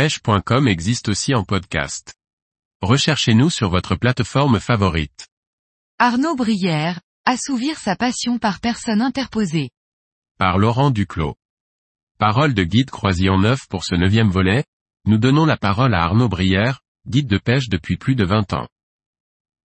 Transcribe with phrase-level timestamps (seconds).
[0.00, 2.14] pêche.com existe aussi en podcast.
[2.80, 5.28] Recherchez-nous sur votre plateforme favorite.
[5.98, 9.68] Arnaud Brière, assouvir sa passion par personne interposée.
[10.38, 11.34] Par Laurent Duclos.
[12.18, 14.64] Parole de guide croisillon neuf pour ce neuvième volet,
[15.04, 18.68] nous donnons la parole à Arnaud Brière, guide de pêche depuis plus de 20 ans.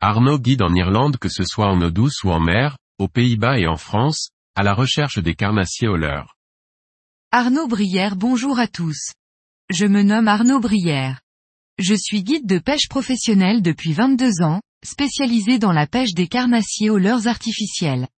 [0.00, 3.58] Arnaud guide en Irlande que ce soit en eau douce ou en mer, aux Pays-Bas
[3.58, 6.36] et en France, à la recherche des carnassiers au leurre.
[7.32, 9.14] Arnaud Brière bonjour à tous.
[9.70, 11.20] Je me nomme Arnaud Brière.
[11.78, 16.90] Je suis guide de pêche professionnel depuis 22 ans, spécialisé dans la pêche des carnassiers
[16.90, 18.08] aux leurres artificiels.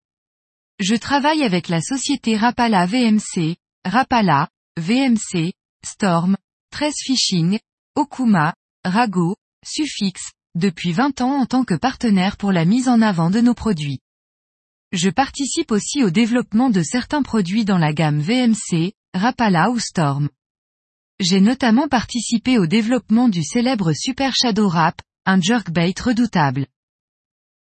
[0.80, 4.48] Je travaille avec la société Rapala VMC, Rapala,
[4.80, 5.52] VMC,
[5.84, 6.38] Storm,
[6.70, 7.58] 13 Fishing,
[7.96, 13.28] Okuma, Rago, Suffix, depuis 20 ans en tant que partenaire pour la mise en avant
[13.28, 14.00] de nos produits.
[14.92, 20.30] Je participe aussi au développement de certains produits dans la gamme VMC, Rapala ou Storm.
[21.24, 26.66] J'ai notamment participé au développement du célèbre Super Shadow Rap, un jerkbait redoutable.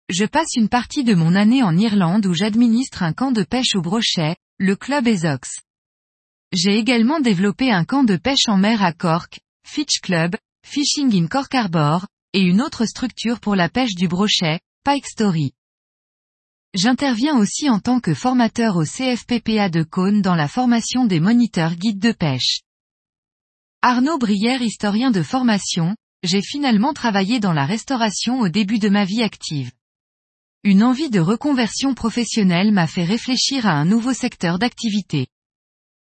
[0.07, 3.75] Je passe une partie de mon année en Irlande où j'administre un camp de pêche
[3.75, 5.59] au brochet, le Club Ezox.
[6.53, 11.27] J'ai également développé un camp de pêche en mer à Cork, Fitch Club, Fishing in
[11.27, 15.51] Cork Harbor, et une autre structure pour la pêche du brochet, Pike Story.
[16.75, 21.75] J'interviens aussi en tant que formateur au CFPPA de Cône dans la formation des moniteurs
[21.75, 22.61] guides de pêche.
[23.85, 29.03] Arnaud Brière historien de formation, j'ai finalement travaillé dans la restauration au début de ma
[29.03, 29.73] vie active.
[30.63, 35.27] Une envie de reconversion professionnelle m'a fait réfléchir à un nouveau secteur d'activité.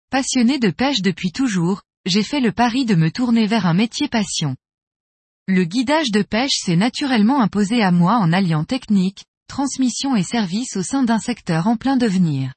[0.09, 4.07] Passionné de pêche depuis toujours, j'ai fait le pari de me tourner vers un métier
[4.07, 4.55] passion.
[5.49, 10.77] Le guidage de pêche s'est naturellement imposé à moi en alliant technique, transmission et service
[10.77, 12.53] au sein d'un secteur en plein devenir.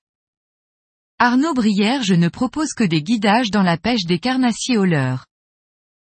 [1.20, 5.26] Arnaud Brière je ne propose que des guidages dans la pêche des carnassiers au leurre.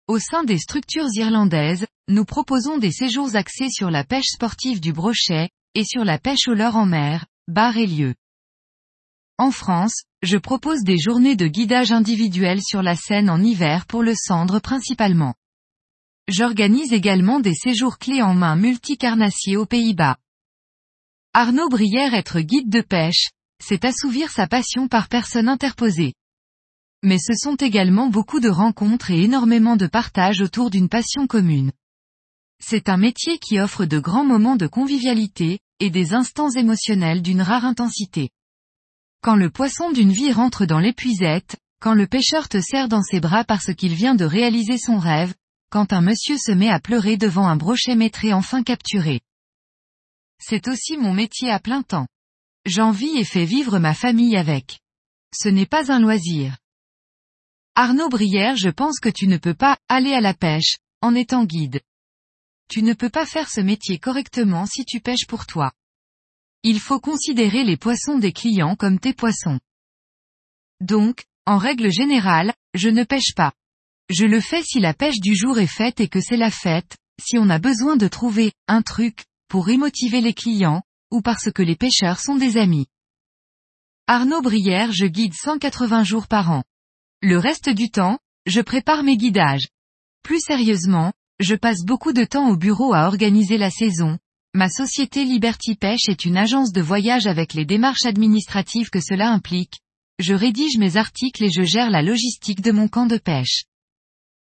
[0.07, 4.93] Au sein des structures irlandaises, nous proposons des séjours axés sur la pêche sportive du
[4.93, 8.15] brochet, et sur la pêche au leurre en mer, bar et lieu.
[9.39, 14.03] En France, je propose des journées de guidage individuel sur la Seine en hiver pour
[14.03, 15.35] le cendre principalement.
[16.29, 20.19] J'organise également des séjours clés en main multi-carnassiers aux Pays-Bas.
[21.33, 23.31] Arnaud Brière être guide de pêche,
[23.69, 26.15] c'est assouvir sa passion par personne interposée.
[27.03, 31.73] Mais ce sont également beaucoup de rencontres et énormément de partage autour d'une passion commune.
[32.65, 37.43] C'est un métier qui offre de grands moments de convivialité, et des instants émotionnels d'une
[37.43, 38.31] rare intensité.
[39.23, 43.21] Quand le poisson d'une vie rentre dans l'épuisette, quand le pêcheur te serre dans ses
[43.21, 45.35] bras parce qu'il vient de réaliser son rêve,
[45.71, 49.21] quand un monsieur se met à pleurer devant un brochet maîtré enfin capturé.
[50.41, 52.07] C'est aussi mon métier à plein temps.
[52.69, 54.81] J'en vis et fais vivre ma famille avec.
[55.35, 56.59] Ce n'est pas un loisir.
[57.75, 61.47] Arnaud Brière je pense que tu ne peux pas aller à la pêche, en étant
[61.47, 61.81] guide.
[62.69, 65.73] Tu ne peux pas faire ce métier correctement si tu pêches pour toi.
[66.63, 69.59] Il faut considérer les poissons des clients comme tes poissons.
[70.83, 73.55] Donc, en règle générale, je ne pêche pas.
[74.11, 76.99] Je le fais si la pêche du jour est faite et que c'est la fête,
[77.19, 81.63] si on a besoin de trouver un truc pour motiver les clients, ou parce que
[81.63, 82.87] les pêcheurs sont des amis.
[84.07, 86.65] Arnaud Brière je guide 180 jours par an.
[87.21, 89.69] Le reste du temps, je prépare mes guidages.
[90.23, 94.19] Plus sérieusement, je passe beaucoup de temps au bureau à organiser la saison.
[94.55, 99.31] Ma société Liberty Pêche est une agence de voyage avec les démarches administratives que cela
[99.31, 99.81] implique.
[100.19, 103.65] Je rédige mes articles et je gère la logistique de mon camp de pêche.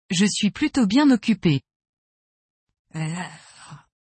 [0.10, 1.62] Je suis plutôt bien occupé.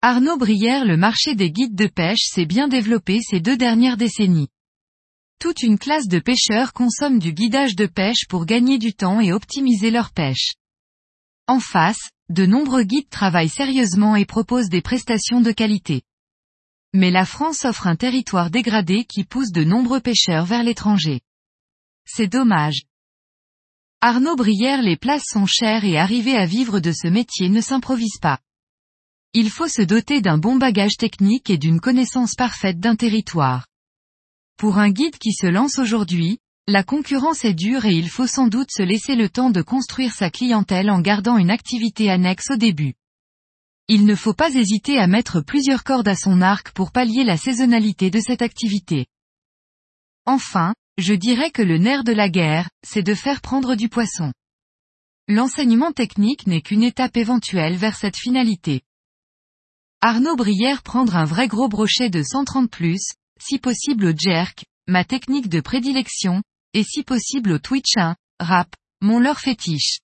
[0.03, 4.50] Arnaud Brière le marché des guides de pêche s'est bien développé ces deux dernières décennies.
[5.38, 9.31] Toute une classe de pêcheurs consomme du guidage de pêche pour gagner du temps et
[9.31, 10.56] optimiser leur pêche.
[11.45, 16.01] En face, de nombreux guides travaillent sérieusement et proposent des prestations de qualité.
[16.94, 21.22] Mais la France offre un territoire dégradé qui pousse de nombreux pêcheurs vers l'étranger.
[22.06, 22.85] C'est dommage.
[24.01, 28.17] Arnaud Brière les places sont chères et arriver à vivre de ce métier ne s'improvise
[28.20, 28.40] pas.
[29.33, 33.66] Il faut se doter d'un bon bagage technique et d'une connaissance parfaite d'un territoire.
[34.57, 38.47] Pour un guide qui se lance aujourd'hui, la concurrence est dure et il faut sans
[38.47, 42.57] doute se laisser le temps de construire sa clientèle en gardant une activité annexe au
[42.57, 42.95] début.
[43.87, 47.37] Il ne faut pas hésiter à mettre plusieurs cordes à son arc pour pallier la
[47.37, 49.05] saisonnalité de cette activité.
[50.25, 54.34] Enfin, je dirais que le nerf de la guerre, c'est de faire prendre du poisson.
[55.29, 58.81] L'enseignement technique n'est qu'une étape éventuelle vers cette finalité.
[60.03, 65.03] Arnaud Brière prendre un vrai gros brochet de 130 plus, si possible au jerk, ma
[65.03, 66.41] technique de prédilection,
[66.73, 69.99] et si possible au twitch 1, rap, mon leur fétiche.